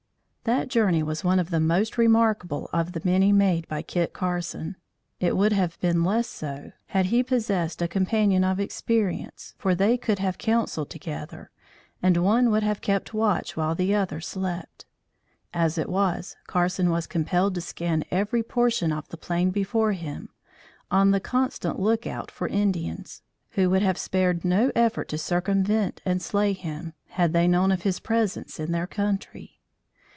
That 0.43 0.69
journey 0.69 1.03
was 1.03 1.23
one 1.23 1.37
of 1.37 1.51
the 1.51 1.59
most 1.59 1.99
remarkable 1.99 2.67
of 2.73 2.93
the 2.93 3.01
many 3.03 3.31
made 3.31 3.67
by 3.67 3.83
Kit 3.83 4.11
Carson. 4.11 4.75
It 5.19 5.37
would 5.37 5.53
have 5.53 5.79
been 5.81 6.03
less 6.03 6.27
so, 6.27 6.71
had 6.87 7.05
he 7.05 7.21
possessed 7.21 7.79
a 7.79 7.87
companion 7.87 8.43
of 8.43 8.59
experience, 8.59 9.53
for 9.59 9.75
they 9.75 9.99
could 9.99 10.17
have 10.17 10.39
counselled 10.39 10.89
together, 10.89 11.51
and 12.01 12.17
one 12.17 12.49
would 12.49 12.63
have 12.63 12.81
kept 12.81 13.13
watch 13.13 13.55
while 13.55 13.75
the 13.75 13.93
other 13.93 14.19
slept. 14.19 14.85
As 15.53 15.77
it 15.77 15.87
was, 15.87 16.35
Carson 16.47 16.89
was 16.89 17.05
compelled 17.05 17.53
to 17.53 17.61
scan 17.61 18.03
every 18.09 18.41
portion 18.41 18.91
of 18.91 19.07
the 19.09 19.17
plain 19.17 19.51
before 19.51 19.91
him, 19.91 20.29
on 20.89 21.11
the 21.11 21.19
constant 21.19 21.79
lookout 21.79 22.31
for 22.31 22.47
Indians, 22.47 23.21
who 23.51 23.69
would 23.69 23.83
have 23.83 23.97
spared 23.99 24.43
no 24.43 24.71
effort 24.73 25.07
to 25.09 25.19
circumvent 25.19 26.01
and 26.03 26.19
slay 26.19 26.53
him, 26.53 26.93
had 27.09 27.31
they 27.31 27.47
known 27.47 27.71
of 27.71 27.83
his 27.83 27.99
presence 27.99 28.59
in 28.59 28.71
their 28.71 28.87
country. 28.87 29.59